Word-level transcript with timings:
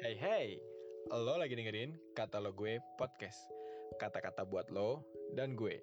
Hey 0.00 0.16
hey, 0.16 0.46
lo 1.12 1.36
lagi 1.36 1.52
dengerin 1.52 1.92
kata 2.16 2.40
lo 2.40 2.56
gue 2.56 2.80
podcast. 2.96 3.36
Kata-kata 4.00 4.48
buat 4.48 4.72
lo 4.72 5.04
dan 5.36 5.52
gue. 5.52 5.76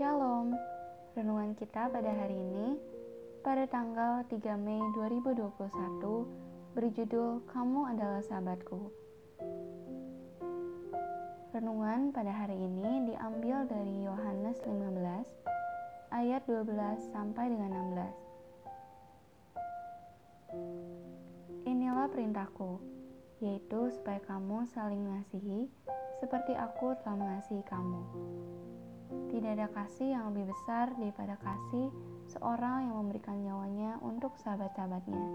Shalom, 0.00 0.56
renungan 1.12 1.52
kita 1.60 1.92
pada 1.92 2.08
hari 2.16 2.40
ini 2.40 2.80
pada 3.44 3.68
tanggal 3.68 4.24
3 4.24 4.40
Mei 4.56 4.80
2021 4.96 5.52
berjudul 6.72 7.44
Kamu 7.44 7.92
adalah 7.92 8.24
sahabatku. 8.24 9.02
Renungan 11.52 12.16
pada 12.16 12.32
hari 12.32 12.56
ini 12.56 13.12
diambil 13.12 13.68
dari 13.68 14.08
Yohanes 14.08 14.56
15 14.64 16.08
ayat 16.08 16.40
12 16.48 17.12
sampai 17.12 17.52
dengan 17.52 17.92
16. 20.48 21.68
Inilah 21.68 22.08
perintahku, 22.08 22.80
yaitu 23.44 23.92
supaya 23.92 24.16
kamu 24.24 24.64
saling 24.72 25.04
mengasihi 25.04 25.68
seperti 26.24 26.56
aku 26.56 26.96
telah 27.04 27.20
mengasihi 27.20 27.60
kamu. 27.68 28.00
Tidak 29.28 29.52
ada 29.52 29.68
kasih 29.76 30.08
yang 30.08 30.32
lebih 30.32 30.56
besar 30.56 30.88
daripada 30.96 31.36
kasih 31.36 31.92
seorang 32.32 32.88
yang 32.88 32.96
memberikan 33.04 33.36
nyawanya 33.44 34.00
untuk 34.00 34.40
sahabat-sahabatnya. 34.40 35.26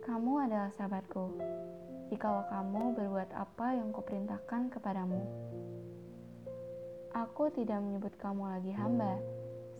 Kamu 0.00 0.32
adalah 0.48 0.72
sahabatku, 0.72 1.36
jikalau 2.12 2.44
kamu 2.52 2.92
berbuat 2.92 3.32
apa 3.32 3.72
yang 3.72 3.88
kuperintahkan 3.88 4.68
kepadamu. 4.68 5.24
Aku 7.16 7.48
tidak 7.56 7.80
menyebut 7.80 8.12
kamu 8.20 8.52
lagi 8.52 8.68
hamba, 8.76 9.16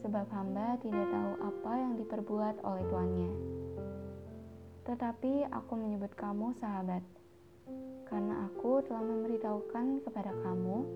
sebab 0.00 0.24
hamba 0.32 0.80
tidak 0.80 1.12
tahu 1.12 1.32
apa 1.44 1.72
yang 1.76 1.92
diperbuat 2.00 2.64
oleh 2.64 2.84
tuannya. 2.88 3.32
Tetapi 4.88 5.44
aku 5.52 5.72
menyebut 5.76 6.16
kamu 6.16 6.56
sahabat, 6.56 7.04
karena 8.08 8.48
aku 8.48 8.80
telah 8.80 9.04
memberitahukan 9.04 10.00
kepada 10.00 10.32
kamu 10.40 10.88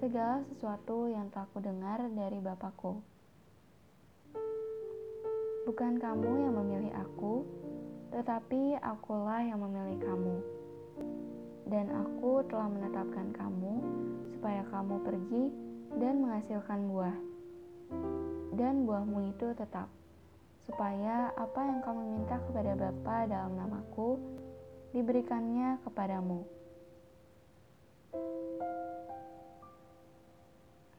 segala 0.00 0.40
sesuatu 0.48 1.12
yang 1.12 1.28
telah 1.28 1.48
kudengar 1.52 2.00
dari 2.08 2.40
Bapakku. 2.40 3.04
Bukan 5.68 6.00
kamu 6.00 6.48
yang 6.48 6.56
memilih 6.56 6.92
aku, 6.96 7.44
tetapi 8.16 8.80
akulah 8.80 9.44
yang 9.44 9.60
memilih 9.60 10.00
kamu. 10.00 10.59
Dan 11.70 11.86
aku 11.92 12.42
telah 12.50 12.66
menetapkan 12.66 13.30
kamu 13.30 13.74
supaya 14.34 14.64
kamu 14.72 14.94
pergi 15.06 15.44
dan 16.00 16.22
menghasilkan 16.22 16.80
buah. 16.90 17.16
Dan 18.54 18.86
buahmu 18.86 19.30
itu 19.30 19.54
tetap, 19.54 19.86
supaya 20.66 21.30
apa 21.34 21.60
yang 21.62 21.80
kamu 21.82 22.02
minta 22.18 22.36
kepada 22.46 22.72
Bapa 22.74 23.30
dalam 23.30 23.54
namaku, 23.54 24.18
diberikannya 24.90 25.78
kepadamu. 25.86 26.42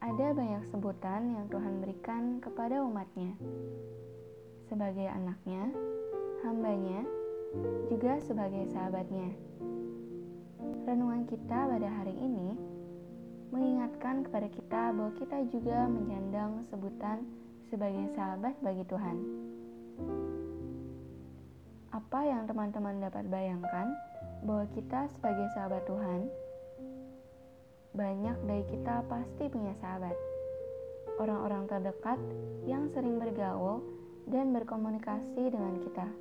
Ada 0.02 0.34
banyak 0.36 0.64
sebutan 0.74 1.36
yang 1.36 1.46
Tuhan 1.48 1.80
berikan 1.80 2.24
kepada 2.44 2.84
umatnya. 2.84 3.38
Sebagai 4.68 5.08
anaknya, 5.08 5.72
hambanya, 6.44 7.06
juga 7.88 8.20
sebagai 8.24 8.66
sahabatnya. 8.72 9.32
Renungan 10.62 11.26
kita 11.26 11.66
pada 11.66 11.90
hari 11.90 12.14
ini 12.14 12.54
mengingatkan 13.50 14.22
kepada 14.24 14.48
kita 14.48 14.82
bahwa 14.94 15.12
kita 15.18 15.38
juga 15.50 15.90
menyandang 15.90 16.64
sebutan 16.70 17.26
sebagai 17.74 18.06
sahabat 18.14 18.54
bagi 18.62 18.86
Tuhan. 18.86 19.18
Apa 21.92 22.20
yang 22.24 22.46
teman-teman 22.46 23.02
dapat 23.02 23.26
bayangkan 23.28 23.90
bahwa 24.46 24.66
kita 24.78 25.10
sebagai 25.18 25.50
sahabat 25.58 25.84
Tuhan 25.90 26.30
banyak 27.92 28.38
dari 28.48 28.64
kita 28.72 29.04
pasti 29.10 29.52
punya 29.52 29.76
sahabat. 29.82 30.16
Orang-orang 31.20 31.68
terdekat 31.68 32.20
yang 32.64 32.88
sering 32.96 33.20
bergaul 33.20 33.84
dan 34.30 34.56
berkomunikasi 34.56 35.52
dengan 35.52 35.82
kita. 35.84 36.21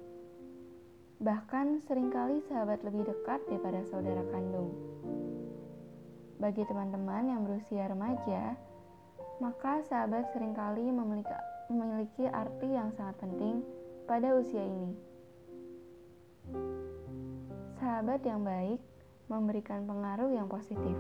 Bahkan 1.21 1.85
sering 1.85 2.09
kali 2.09 2.41
sahabat 2.49 2.81
lebih 2.81 3.05
dekat 3.07 3.45
daripada 3.47 3.85
saudara 3.87 4.25
kandung. 4.33 4.73
Bagi 6.41 6.65
teman-teman 6.65 7.29
yang 7.29 7.45
berusia 7.45 7.85
remaja, 7.87 8.57
maka 9.39 9.85
sahabat 9.85 10.33
sering 10.33 10.57
kali 10.57 10.89
memiliki, 10.89 11.37
memiliki 11.69 12.25
arti 12.25 12.69
yang 12.73 12.89
sangat 12.97 13.21
penting 13.21 13.61
pada 14.09 14.33
usia 14.35 14.65
ini. 14.65 14.97
Sahabat 17.77 18.25
yang 18.25 18.41
baik 18.41 18.81
memberikan 19.29 19.85
pengaruh 19.85 20.33
yang 20.33 20.49
positif 20.49 20.97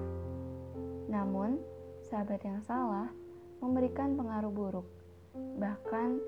namun, 1.10 1.58
sahabat 2.06 2.38
yang 2.46 2.62
salah 2.62 3.10
memberikan 3.58 4.14
pengaruh 4.14 4.54
buruk. 4.54 4.86
Bahkan, 5.34 6.22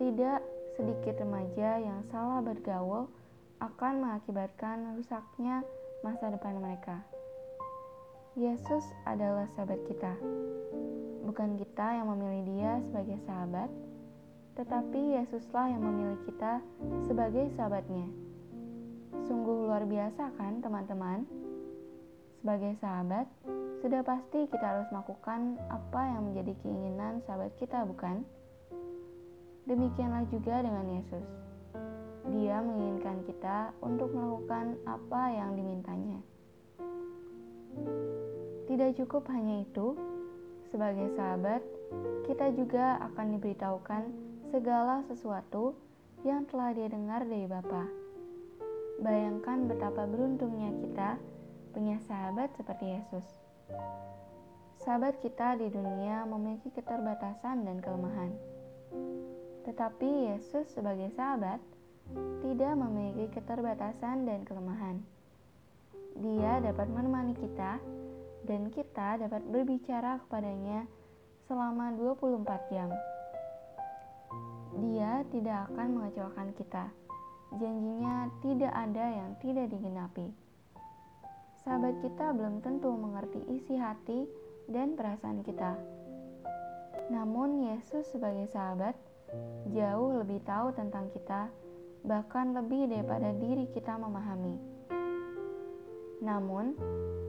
tidak 0.00 0.37
sedikit 0.78 1.18
remaja 1.18 1.82
yang 1.82 2.06
salah 2.06 2.38
bergaul 2.38 3.10
akan 3.58 3.98
mengakibatkan 3.98 4.94
rusaknya 4.94 5.66
masa 6.06 6.30
depan 6.30 6.54
mereka. 6.62 7.02
Yesus 8.38 8.86
adalah 9.02 9.50
sahabat 9.58 9.82
kita. 9.90 10.14
Bukan 11.26 11.58
kita 11.58 11.98
yang 11.98 12.06
memilih 12.14 12.42
dia 12.54 12.72
sebagai 12.86 13.18
sahabat, 13.26 13.66
tetapi 14.54 15.18
Yesuslah 15.18 15.66
yang 15.74 15.82
memilih 15.82 16.22
kita 16.22 16.62
sebagai 17.10 17.50
sahabatnya. 17.58 18.06
Sungguh 19.26 19.66
luar 19.66 19.82
biasa 19.82 20.30
kan 20.38 20.62
teman-teman? 20.62 21.26
Sebagai 22.38 22.78
sahabat, 22.78 23.26
sudah 23.82 24.06
pasti 24.06 24.46
kita 24.46 24.62
harus 24.62 24.86
melakukan 24.94 25.58
apa 25.74 26.02
yang 26.06 26.30
menjadi 26.30 26.54
keinginan 26.62 27.18
sahabat 27.26 27.50
kita, 27.58 27.82
bukan? 27.82 28.22
Demikianlah 29.68 30.24
juga 30.32 30.64
dengan 30.64 30.88
Yesus. 30.96 31.28
Dia 32.32 32.64
menginginkan 32.64 33.20
kita 33.28 33.76
untuk 33.84 34.16
melakukan 34.16 34.80
apa 34.88 35.22
yang 35.28 35.52
dimintanya. 35.52 36.20
Tidak 38.64 38.96
cukup 39.04 39.28
hanya 39.28 39.64
itu, 39.64 39.92
sebagai 40.72 41.12
sahabat, 41.16 41.60
kita 42.24 42.52
juga 42.52 43.00
akan 43.12 43.36
diberitahukan 43.36 44.02
segala 44.48 45.04
sesuatu 45.08 45.76
yang 46.24 46.48
telah 46.48 46.72
dia 46.72 46.88
dengar 46.88 47.24
dari 47.24 47.48
Bapa. 47.48 47.84
Bayangkan 49.04 49.68
betapa 49.68 50.04
beruntungnya 50.04 50.72
kita 50.80 51.20
punya 51.72 51.96
sahabat 52.04 52.52
seperti 52.56 52.98
Yesus. 52.98 53.24
Sahabat 54.82 55.20
kita 55.20 55.60
di 55.60 55.68
dunia 55.70 56.24
memiliki 56.24 56.72
keterbatasan 56.72 57.62
dan 57.68 57.78
kelemahan. 57.78 58.32
Tetapi 59.68 60.32
Yesus 60.32 60.64
sebagai 60.72 61.12
sahabat 61.12 61.60
tidak 62.40 62.72
memiliki 62.80 63.28
keterbatasan 63.36 64.24
dan 64.24 64.48
kelemahan. 64.48 65.04
Dia 66.16 66.64
dapat 66.64 66.88
menemani 66.88 67.36
kita 67.36 67.76
dan 68.48 68.72
kita 68.72 69.20
dapat 69.20 69.44
berbicara 69.44 70.24
kepadanya 70.24 70.88
selama 71.44 71.92
24 72.00 72.72
jam. 72.72 72.88
Dia 74.80 75.20
tidak 75.28 75.68
akan 75.68 75.88
mengecewakan 76.00 76.48
kita. 76.56 76.88
Janjinya 77.60 78.32
tidak 78.40 78.72
ada 78.72 79.04
yang 79.04 79.30
tidak 79.44 79.68
digenapi 79.68 80.32
sahabat 81.68 82.00
kita 82.00 82.32
belum 82.32 82.64
tentu 82.64 82.88
mengerti 82.96 83.44
isi 83.52 83.76
hati 83.76 84.24
dan 84.72 84.96
perasaan 84.96 85.44
kita. 85.44 85.76
Namun, 87.12 87.68
Yesus 87.68 88.08
sebagai 88.08 88.48
sahabat 88.48 88.96
jauh 89.72 90.20
lebih 90.20 90.40
tahu 90.44 90.72
tentang 90.74 91.12
kita, 91.12 91.52
bahkan 92.04 92.56
lebih 92.56 92.88
daripada 92.88 93.34
diri 93.36 93.68
kita 93.74 93.96
memahami. 94.00 94.56
Namun, 96.24 96.74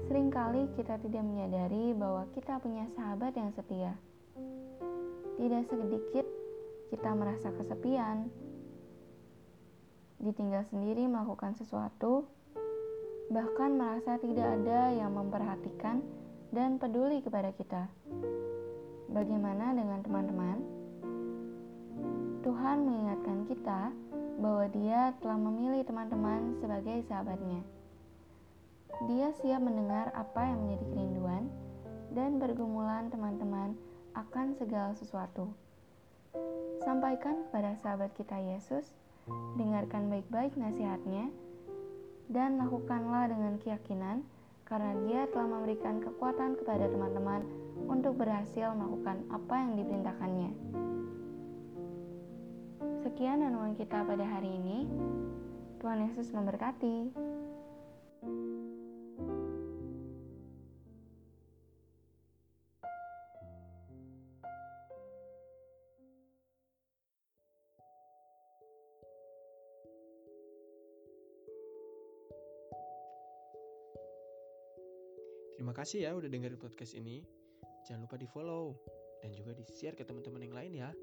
sering 0.10 0.34
kali 0.34 0.66
kita 0.74 0.98
tidak 0.98 1.22
menyadari 1.22 1.94
bahwa 1.94 2.26
kita 2.34 2.58
punya 2.58 2.90
sahabat 2.98 3.38
yang 3.38 3.54
setia. 3.54 3.94
Tidak 5.38 5.64
sedikit 5.70 6.26
kita 6.90 7.10
merasa 7.14 7.54
kesepian, 7.54 8.28
ditinggal 10.20 10.68
sendiri 10.68 11.08
melakukan 11.08 11.56
sesuatu 11.56 12.28
bahkan 13.30 13.78
merasa 13.78 14.18
tidak 14.18 14.58
ada 14.58 14.90
yang 14.90 15.14
memperhatikan 15.14 16.02
dan 16.50 16.82
peduli 16.82 17.22
kepada 17.22 17.54
kita. 17.54 17.86
Bagaimana 19.06 19.78
dengan 19.78 20.02
teman-teman? 20.02 20.79
Tuhan 22.40 22.88
mengingatkan 22.88 23.44
kita 23.52 23.92
bahwa 24.40 24.66
Dia 24.72 25.12
telah 25.20 25.36
memilih 25.36 25.84
teman-teman 25.84 26.56
sebagai 26.64 27.04
sahabatnya. 27.12 27.60
Dia 29.12 29.36
siap 29.44 29.60
mendengar 29.60 30.12
apa 30.16 30.48
yang 30.48 30.64
menjadi 30.64 30.86
kerinduan 30.96 31.44
dan 32.16 32.40
bergumulan 32.40 33.12
teman-teman 33.12 33.76
akan 34.16 34.56
segala 34.56 34.96
sesuatu. 34.96 35.52
Sampaikan 36.80 37.44
kepada 37.48 37.76
sahabat 37.84 38.16
kita 38.16 38.40
Yesus, 38.40 38.88
dengarkan 39.60 40.08
baik-baik 40.08 40.56
nasihatnya, 40.56 41.28
dan 42.32 42.56
lakukanlah 42.56 43.28
dengan 43.28 43.60
keyakinan 43.60 44.24
karena 44.64 44.94
dia 45.04 45.22
telah 45.34 45.50
memberikan 45.50 45.98
kekuatan 46.00 46.56
kepada 46.62 46.88
teman-teman 46.88 47.42
untuk 47.90 48.16
berhasil 48.16 48.72
melakukan 48.78 49.26
apa 49.34 49.56
yang 49.60 49.72
diperintahkannya. 49.82 50.52
Sekian 53.10 53.42
renungan 53.42 53.74
kita 53.74 54.06
pada 54.06 54.22
hari 54.22 54.54
ini. 54.54 54.86
Tuhan 55.82 56.06
Yesus 56.06 56.30
memberkati. 56.30 57.10
Terima 75.58 75.74
kasih 75.74 76.06
ya 76.06 76.14
udah 76.14 76.30
dengerin 76.30 76.62
podcast 76.62 76.94
ini. 76.94 77.26
Jangan 77.90 78.06
lupa 78.06 78.22
di 78.22 78.30
follow 78.30 78.78
dan 79.26 79.34
juga 79.34 79.58
di 79.58 79.66
share 79.66 79.98
ke 79.98 80.06
teman-teman 80.06 80.46
yang 80.46 80.54
lain 80.54 80.74
ya. 80.78 80.94